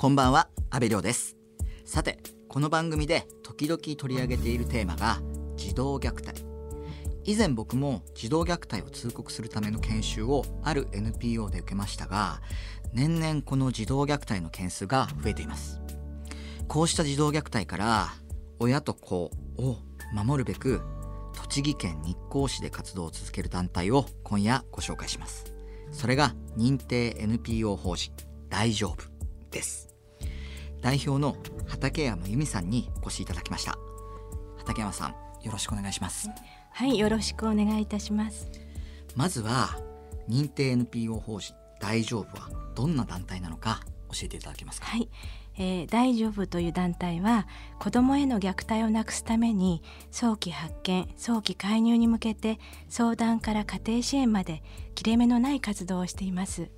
[0.00, 1.36] こんばんは阿部亮です。
[1.84, 5.20] さてこの番組で時々取り上げているテーマが
[5.56, 6.42] 児童虐待。
[7.24, 12.40] 以前僕も児童虐待を通告するための研修をある NPO で受けましたが
[12.94, 15.82] 年々この児童虐待の件数が増えています。
[16.66, 18.08] こうした児童虐待から
[18.58, 19.76] 親と子を
[20.14, 20.80] 守るべく
[21.34, 25.52] 栃木県日光市で活動を続ける団体を今夜ご紹介します。
[25.92, 28.14] それが認定 NPO 法人
[28.48, 29.04] 大丈夫
[29.50, 29.89] です。
[30.80, 33.76] 代表の畠山由美さんにお越しいただきました。
[34.58, 35.10] 畠山さん
[35.44, 36.28] よろしくお願いします。
[36.72, 38.48] はいよろしくお願いいたします。
[39.16, 39.78] まずは
[40.28, 43.80] 認定 NPO 法人大丈夫はどんな団体なのか
[44.12, 44.86] 教えていただけますか？
[44.86, 45.08] はい、
[45.56, 47.46] えー、大丈夫という団体は
[47.78, 54.62] 子どもへの虐待をなくすために早期発見早期介入に向けて相談から家庭支援まで
[54.94, 56.68] 切れ目のない活動をしています、うん、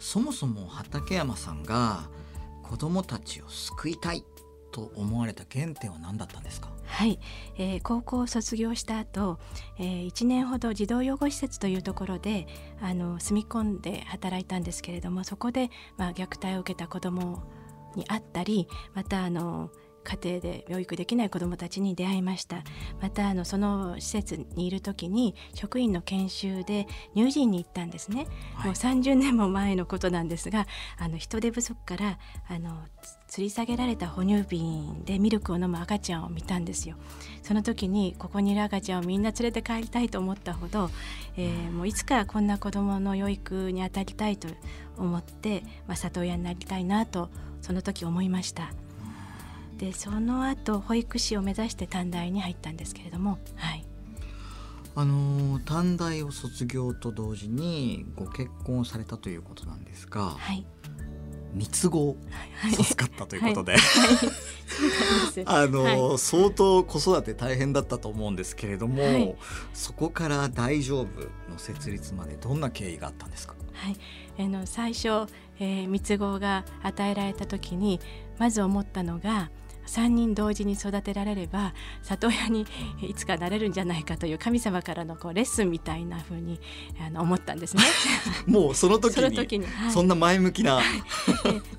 [0.00, 2.08] そもそも畠山さんが
[2.72, 4.24] 子どもたちを救いたい
[4.70, 6.70] と思われた原点は何だったんですか？
[6.86, 7.20] はい、
[7.58, 9.38] えー、高校を卒業した後、
[9.78, 12.46] えー、1年ほど児童養護施設というところで
[12.80, 17.42] あの住み込んで働いたんですけれどもそこで、まあ、虐待を受けた子ども
[17.94, 19.70] に会ったりまたあの
[20.04, 22.62] 家庭で養育できない子どもたちに出会いました。
[23.00, 30.66] またあのその施設にいる時に職員の研修で乳児院に行ったんですね、はい、もう30年も前のことなんですが
[30.98, 32.82] あの人手不足からあの
[33.28, 36.96] 吊り下げられた哺乳瓶でミルクを飲む赤ちゃんを見たんですよ。
[37.42, 40.90] その時にここにいる赤ちゃんをみんな連れて帰りたいと思ったほど、
[41.36, 44.48] えー、もういつかこんな子どもの養育に当たりたいと
[44.98, 48.72] 思って、まあ、里親になりたいなとその時思いました。
[49.82, 53.84] でその後保育士を目指して短大に入ったんですけれども、はい、
[54.94, 60.64] あの短大を卒業と同時にご結婚されたということなんですが、はい、
[61.52, 62.16] 三つ子
[62.76, 63.74] 授かったということで、
[65.46, 69.36] あの、相当子育て大変だったと思うんですけれども、
[69.74, 71.06] そこから大丈夫
[71.50, 73.56] の設立までどんな経緯があったんですか？
[73.72, 73.96] はい、
[74.38, 75.26] あの最初、
[75.58, 77.98] えー、三つ子が与えられた時に
[78.38, 79.50] まず思ったのが
[79.86, 82.66] 3人同時に育てられれば里親に
[83.00, 86.60] いつかなれるんじゃないかという神様からのこうレッスンみたいなふうに
[87.04, 87.82] あの思ったんですね。
[88.46, 90.80] もうその時に時に、はい、そんな前向きな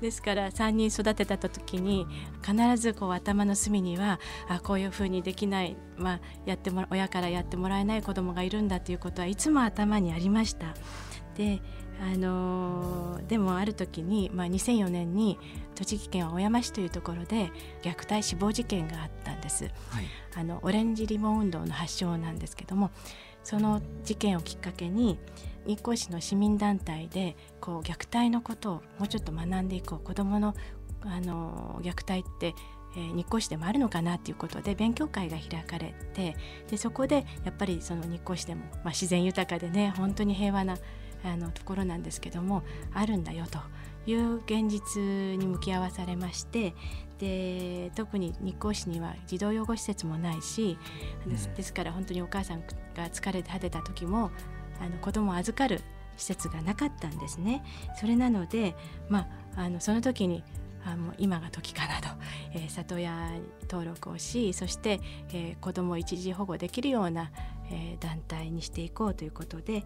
[0.00, 2.06] ですから3人育てた時に
[2.42, 10.74] 必ずこう頭の隅にはあこういうふうにできない、まあ、やっても親からやってもらえない子供がいるんだということはいつも頭にありました。
[11.36, 11.60] で
[12.00, 15.38] あのー、でもある時に、まあ、2004年に
[15.74, 22.90] 栃木県小山市というところで虐待死亡事件があったんです、はい、あのオレンジリボン運動の発祥なんですけども
[23.44, 25.18] その事件をきっかけに
[25.66, 30.54] 日光市の市民団体でこう虐待のことをもうちょっと学んでいこう子どもの
[31.02, 32.54] あの虐待って
[32.94, 36.36] えー、日光市でもあるのかなということで勉強会が開かれて
[36.68, 40.76] でそこでやっぱりその日光市でも、まあ、自然豊かでね本当に平和な
[41.24, 42.62] あのところなんですけども
[42.92, 43.58] あるんだよと
[44.10, 45.00] いう現実
[45.38, 46.74] に向き合わされまして
[47.18, 50.76] で特に日光市には児童養護施設もないし、
[51.24, 52.62] ですですから本当にお母さん
[52.96, 54.32] が疲れて果てた時も
[54.80, 55.80] あの子供を預かる
[56.16, 57.62] 施設がなかったんですね。
[58.00, 58.74] それなので、
[59.08, 60.42] まあ、あのその時に
[60.84, 62.08] あの今が時かなと、
[62.54, 63.40] えー、里親
[63.70, 65.00] 登録をしそして、
[65.32, 67.30] えー、子どもを一時保護できるような、
[67.72, 69.84] えー、団体にしていこうということで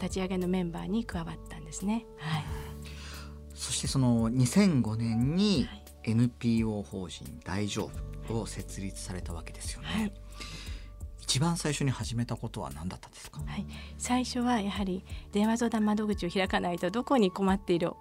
[0.00, 2.04] 立ち上げのメンバーに加わったんですね。
[2.18, 2.44] はい、
[3.54, 5.68] そしてその2005年に
[6.04, 7.90] NPO 法人大丈
[8.28, 9.88] 夫を設立されたわけですよね。
[9.88, 10.12] はい。
[11.28, 13.66] 一番最初に始めたことは何だったんですか、はい、
[13.98, 17.92] 最初はやはり電話相談窓口を開かないとどこに困っている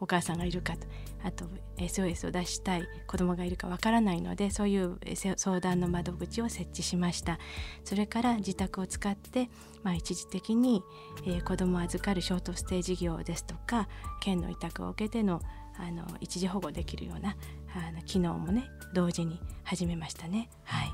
[0.00, 0.86] お母さんがいるかと。
[1.24, 1.46] あと
[1.78, 4.98] SOS を出したい子どもがいるかわからないのでそういう
[5.36, 7.38] 相談の窓口を設置しました。
[7.84, 9.48] それから自宅を使って、
[9.82, 10.82] まあ、一時的に、
[11.26, 13.88] えー、子どもを預かるショートステージ業ですとか
[14.20, 15.40] 県の委託を受けての
[15.76, 17.36] あの一時保護できるような
[17.74, 20.50] あの機能もね同時に始めましたね。
[20.64, 20.92] はい。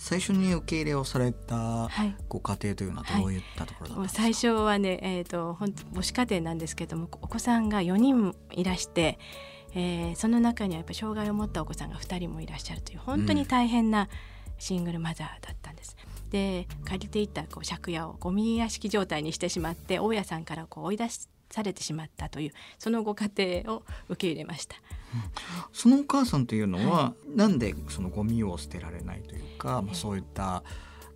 [0.00, 1.90] 最初に受け入れをされた
[2.30, 9.18] ご家庭というのはどういったところだったんですか、はい、最初はね、えーと、本当母子家庭なんですけどもお子さんが4人いらして、
[9.74, 14.08] えー、その中にはやっぱ障害を持ったお子さんが2人もいらっしゃるという本当に大変な
[14.58, 15.98] シングルマザーだったんです。
[16.24, 21.08] うん、で借りていたこう借家をゴミ屋敷状態にしてしまって大家さんからこう追い出
[21.50, 23.28] されてしまったというそのご家
[23.64, 24.76] 庭を受け入れました。
[25.72, 30.62] そのお母さんというのは、はい、なんでそのゴミを捨てられないというか、まあ、そういった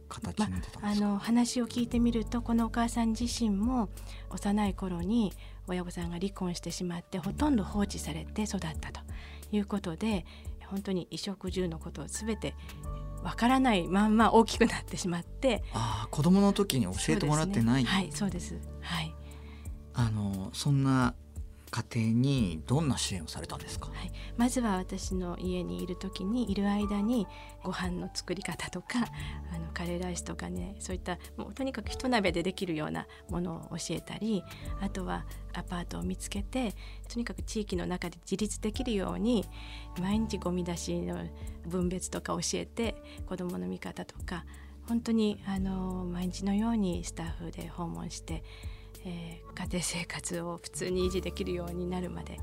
[0.08, 0.46] 形に
[0.80, 3.88] まあ、あの話を聞いてみるとこのお母さん自身も
[4.30, 5.32] 幼い頃に
[5.66, 9.00] 親御さんが離婚してしまってほとんど放置されて育ったと
[9.50, 10.24] いうことで
[10.66, 12.54] 本当に衣食住のことを全て
[13.22, 18.58] わからないまんま大きくなってしまってああ子供の時に教えてもらってない、ね、はいそうです。
[18.80, 19.14] はい。
[19.94, 21.14] あのそんな
[21.74, 27.26] 家庭にどんな支援をされたんですか、はい、まずは私の家にいる時にいる間に
[27.64, 29.00] ご飯の作り方とか
[29.52, 34.44] あのカレーライスとかねそういったもうとにかく一鍋でできるようなものを教えたり
[34.80, 36.76] あとはアパートを見つけて
[37.12, 39.44] とにかく地域の中で自立できるように
[40.00, 41.26] 毎日ゴミ出しの
[41.66, 42.94] 分別とか教えて
[43.26, 44.44] 子どもの見方とか
[44.86, 48.44] 本当にあの毎日のようにスタッフで訪問して
[49.04, 52.38] えー、家庭生活を普通に維持できるようになるまで、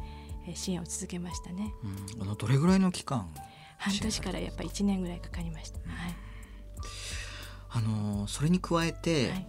[0.48, 1.74] えー、支援を続けましたね。
[2.18, 3.32] うん、あのどれぐらいの期間？
[3.78, 5.80] 半年からやっぱ1年ぐらいかかりました。
[5.80, 6.16] はい、
[7.70, 9.48] あのそれに加えて、はい。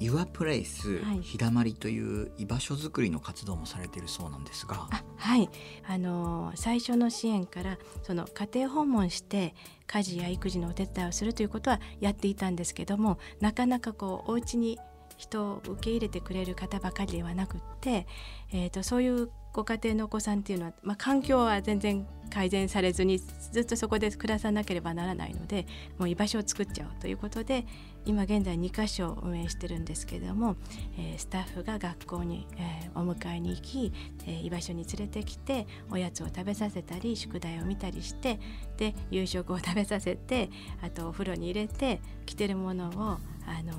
[0.00, 4.88] Your Place、はい、日だまりという居場所づくりの活動もされているそうなんですが。
[5.16, 5.48] はい。
[5.86, 9.54] あの最初の支援からその家庭訪問して
[9.86, 14.78] 家事や育児のお手伝いをするということはやっていたんですけどもなかなかこうお家に
[15.16, 18.06] 人を受け入れてくれる方ばかりではなくって、
[18.52, 25.66] えーと、そういうご家庭のお子さんっていうのは、まあ、環境は全然改善されずにずっとそこで暮らさなければならないので
[25.98, 27.64] もう居場所を作っちゃおうということで
[28.04, 30.56] 今現在2か所運営してるんですけども、
[30.98, 33.92] えー、スタッフが学校に、えー、お迎えに行き、
[34.26, 38.40] えー、居場所に連れてきておやつを食べさせたり宿題を見たりして
[38.76, 40.50] で夕食を食べさせて
[40.82, 43.18] あとお風呂に入れて着てるものをあ
[43.62, 43.72] の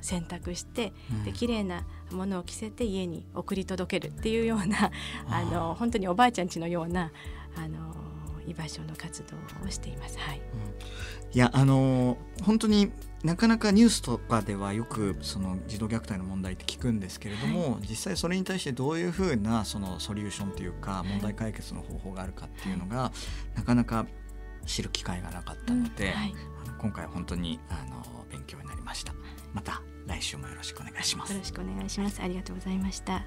[0.00, 4.90] 洗濯して、うん、で綺麗なものを着せて家に送り届けるっていうような
[5.28, 7.12] あの本当におばあちゃんちのような
[7.56, 7.94] あの
[8.46, 10.18] 居場所の活動をしています。
[10.18, 10.42] はい、うん、
[11.36, 12.90] いやあの本当に
[13.22, 23.12] なかなかニュースとかではよくその児童虐待の問題って聞くんですけれども、はい、実際それに対してどういうふうなそのソリューションというか問題解決の方法があるかっていうのが、は
[23.54, 24.06] い、なかなか
[24.66, 26.12] 知る機会がなかったので、うん。
[26.12, 26.34] はい、
[26.78, 29.12] 今回本当にあの勉強になりました。
[29.52, 31.32] また来週もよろしくお願いします。
[31.32, 32.20] よろしくお願いします。
[32.22, 33.24] ありがとうございました。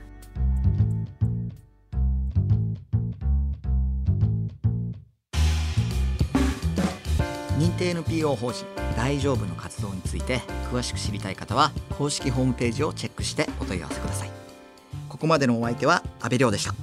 [7.57, 8.65] 認定 NPO 法人
[8.97, 10.39] 大丈夫の活動について
[10.71, 14.29] 詳しく知りたい方は公式ホームページをチェックしてお問い合わせください。
[15.07, 16.73] ここまでのお相手は阿部亮でした